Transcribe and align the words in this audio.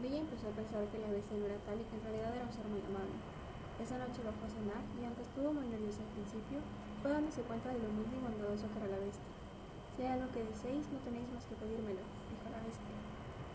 Bella 0.00 0.24
empezó 0.24 0.48
a 0.48 0.56
pensar 0.56 0.80
que 0.88 0.96
la 0.96 1.12
bestia 1.12 1.36
no 1.36 1.44
era 1.44 1.60
tal 1.68 1.76
y 1.76 1.84
que 1.84 1.96
en 1.96 2.04
realidad 2.08 2.32
era 2.32 2.48
un 2.48 2.56
ser 2.56 2.64
muy 2.72 2.80
amable. 2.80 3.20
Esa 3.76 4.00
noche 4.00 4.24
bajó 4.24 4.48
a 4.48 4.52
cenar 4.52 4.80
y 4.96 5.04
aunque 5.04 5.24
estuvo 5.28 5.52
muy 5.52 5.68
nerviosa 5.68 6.00
al 6.00 6.12
principio, 6.16 6.64
fue 7.04 7.12
dándose 7.12 7.44
cuenta 7.44 7.68
de 7.68 7.84
lo 7.84 7.92
humilde 7.92 8.16
y 8.16 8.24
bondadoso 8.24 8.64
que 8.72 8.80
era 8.80 8.96
la 8.96 9.00
bestia. 9.04 9.28
Si 9.96 9.98
hay 10.00 10.16
algo 10.16 10.32
que 10.32 10.40
deseéis, 10.40 10.88
no 10.88 11.04
tenéis 11.04 11.28
más 11.36 11.44
que 11.44 11.56
pedírmelo, 11.60 12.00
dijo 12.00 12.48
la 12.48 12.64
bestia. 12.64 12.96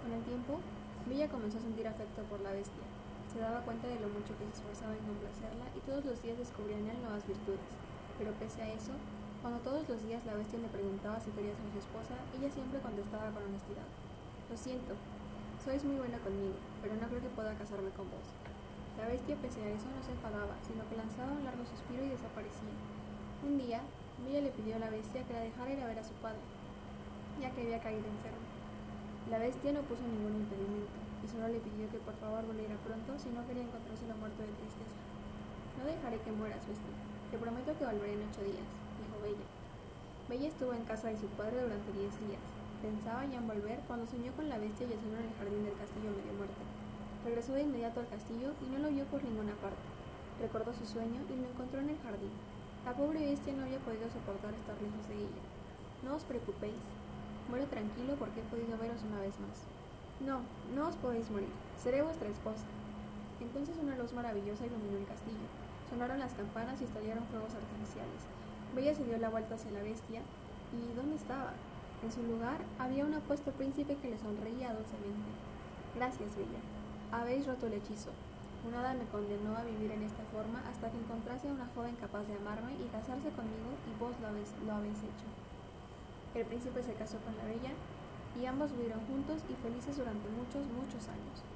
Con 0.06 0.14
el 0.14 0.22
tiempo, 0.22 0.62
Bella 1.10 1.30
comenzó 1.34 1.58
a 1.58 1.66
sentir 1.66 1.86
afecto 1.90 2.22
por 2.30 2.38
la 2.46 2.54
bestia. 2.54 2.86
Se 3.26 3.42
daba 3.42 3.66
cuenta 3.66 3.90
de 3.90 3.98
lo 3.98 4.10
mucho 4.14 4.38
que 4.38 4.46
se 4.46 4.62
esforzaba 4.62 4.94
en 4.94 5.02
complacerla 5.02 5.66
y 5.74 5.82
todos 5.82 6.06
los 6.06 6.22
días 6.22 6.38
descubría 6.38 6.78
en 6.78 6.94
él 6.94 7.02
nuevas 7.02 7.26
virtudes. 7.26 7.74
Pero 8.22 8.38
pese 8.38 8.62
a 8.62 8.70
eso, 8.70 8.94
cuando 9.42 9.66
todos 9.66 9.90
los 9.90 10.02
días 10.06 10.22
la 10.30 10.38
bestia 10.38 10.62
le 10.62 10.70
preguntaba 10.70 11.18
si 11.18 11.34
quería 11.34 11.58
ser 11.58 11.70
su 11.74 11.82
esposa, 11.82 12.22
ella 12.38 12.54
siempre 12.54 12.86
contestaba 12.86 13.34
con 13.34 13.50
honestidad. 13.50 13.90
Lo 14.50 14.58
siento, 14.58 14.94
sois 15.66 15.82
muy 15.82 15.98
buena 15.98 16.22
conmigo, 16.22 16.54
pero 16.78 16.94
no 16.94 17.10
creo 17.10 17.26
que 17.26 17.34
pueda 17.34 17.58
casarme 17.58 17.90
con 17.98 18.06
vos. 18.14 18.30
La 19.02 19.10
bestia, 19.10 19.34
pese 19.42 19.66
a 19.66 19.74
eso, 19.74 19.90
no 19.90 19.98
se 20.06 20.14
enfadaba, 20.14 20.54
sino 20.62 20.86
que 20.86 20.94
lanzaba 20.94 21.34
un 21.34 21.42
largo 21.42 21.66
suspiro 21.66 22.06
y 22.06 22.14
desaparecía. 22.14 22.78
Un 23.42 23.58
día, 23.58 23.82
Bella 24.22 24.46
le 24.46 24.54
pidió 24.54 24.78
a 24.78 24.86
la 24.86 24.94
bestia 24.94 25.26
que 25.26 25.34
la 25.34 25.42
dejara 25.42 25.74
ir 25.74 25.82
a 25.82 25.90
ver 25.90 25.98
a 25.98 26.06
su 26.06 26.14
padre, 26.22 26.46
ya 27.42 27.50
que 27.50 27.66
había 27.66 27.82
caído 27.82 28.06
enfermo. 28.06 28.46
La 29.34 29.42
bestia 29.42 29.74
no 29.74 29.82
puso 29.90 30.06
ningún 30.06 30.46
impedimento, 30.46 31.02
y 31.26 31.28
solo 31.34 31.50
le 31.50 31.58
pidió 31.58 31.90
que 31.90 31.98
por 31.98 32.14
favor 32.22 32.46
volviera 32.46 32.78
pronto 32.86 33.18
si 33.18 33.34
no 33.34 33.42
quería 33.50 33.66
encontrárselo 33.66 34.14
muerto 34.22 34.46
de 34.46 34.54
tristeza. 34.54 35.02
No 35.82 35.90
dejaré 35.90 36.22
que 36.22 36.30
mueras, 36.30 36.62
bestia. 36.70 36.94
Te 37.34 37.42
prometo 37.42 37.74
que 37.74 37.90
volveré 37.90 38.14
en 38.14 38.30
ocho 38.30 38.46
días, 38.46 38.70
dijo 39.02 39.18
Bella. 39.18 39.50
Bella 40.30 40.46
estuvo 40.46 40.78
en 40.78 40.86
casa 40.86 41.10
de 41.10 41.18
su 41.18 41.26
padre 41.34 41.58
durante 41.58 41.90
diez 41.90 42.14
días. 42.22 42.46
Pensaba 42.86 43.26
ya 43.26 43.42
en 43.42 43.48
volver 43.50 43.82
cuando 43.90 44.06
soñó 44.06 44.30
con 44.38 44.46
la 44.46 44.62
bestia 44.62 44.86
yacendo 44.86 45.18
en 45.18 45.26
el 45.26 45.34
jardín 45.42 45.66
del 45.66 45.74
castillo 45.74 46.14
medio 46.14 46.38
muerta. 46.38 46.62
Regresó 47.26 47.58
de 47.58 47.66
inmediato 47.66 48.00
al 48.00 48.14
castillo 48.14 48.54
y 48.62 48.70
no 48.70 48.78
lo 48.78 48.94
vio 48.94 49.10
por 49.10 49.26
ninguna 49.26 49.58
parte. 49.58 49.82
Recordó 50.38 50.70
su 50.70 50.86
sueño 50.86 51.18
y 51.26 51.34
lo 51.34 51.50
encontró 51.50 51.82
en 51.82 51.90
el 51.90 51.98
jardín. 52.06 52.30
La 52.86 52.94
pobre 52.94 53.26
bestia 53.26 53.58
no 53.58 53.66
había 53.66 53.82
podido 53.82 54.06
soportar 54.14 54.54
estar 54.54 54.78
lejos 54.78 55.02
de 55.10 55.18
ella. 55.18 55.44
No 56.06 56.14
os 56.14 56.30
preocupéis. 56.30 56.86
Muere 57.50 57.66
tranquilo 57.66 58.22
porque 58.22 58.46
he 58.46 58.52
podido 58.54 58.78
veros 58.78 59.02
una 59.02 59.18
vez 59.18 59.34
más. 59.42 59.66
No, 60.22 60.46
no 60.78 60.86
os 60.86 60.96
podéis 61.02 61.26
morir. 61.34 61.50
Seré 61.82 62.06
vuestra 62.06 62.30
esposa. 62.30 62.70
Entonces 63.42 63.82
una 63.82 63.98
luz 63.98 64.14
maravillosa 64.14 64.70
iluminó 64.70 65.02
el 65.02 65.10
castillo. 65.10 65.50
Sonaron 65.90 66.22
las 66.22 66.38
campanas 66.38 66.78
y 66.82 66.86
estallaron 66.86 67.26
fuegos 67.34 67.58
artificiales. 67.58 68.22
Bella 68.78 68.94
se 68.94 69.10
dio 69.10 69.18
la 69.18 69.34
vuelta 69.34 69.58
hacia 69.58 69.74
la 69.74 69.82
bestia. 69.82 70.22
¿Y 70.70 70.94
dónde 70.94 71.18
estaba? 71.18 71.58
En 72.04 72.12
su 72.12 72.22
lugar 72.24 72.60
había 72.80 73.06
un 73.06 73.14
apuesto 73.14 73.52
príncipe 73.52 73.96
que 73.98 74.10
le 74.10 74.18
sonreía 74.18 74.74
dulcemente. 74.74 75.32
Gracias, 75.96 76.36
Bella. 76.36 76.60
Habéis 77.12 77.48
roto 77.48 77.68
el 77.68 77.74
hechizo. 77.74 78.12
Un 78.68 78.74
hada 78.74 78.94
me 78.94 79.06
condenó 79.06 79.56
a 79.56 79.64
vivir 79.64 79.92
en 79.92 80.04
esta 80.04 80.24
forma 80.26 80.62
hasta 80.68 80.92
que 80.92 80.98
encontrase 80.98 81.48
a 81.48 81.54
una 81.54 81.70
joven 81.74 81.96
capaz 81.96 82.24
de 82.28 82.36
amarme 82.36 82.74
y 82.74 82.90
casarse 82.90 83.30
conmigo 83.32 83.72
y 83.86 84.00
vos 84.00 84.14
lo 84.22 84.28
habéis, 84.28 84.52
lo 84.66 84.74
habéis 84.74 85.00
hecho. 85.00 85.30
El 86.34 86.46
príncipe 86.46 86.84
se 86.84 86.94
casó 86.94 87.18
con 87.24 87.38
la 87.38 87.46
bella 87.46 87.72
y 88.36 88.46
ambos 88.46 88.72
vivieron 88.74 89.00
juntos 89.08 89.46
y 89.48 89.56
felices 89.62 89.96
durante 89.96 90.28
muchos, 90.30 90.68
muchos 90.76 91.08
años. 91.08 91.55